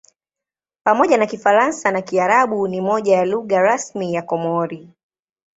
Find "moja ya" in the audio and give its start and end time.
2.81-3.25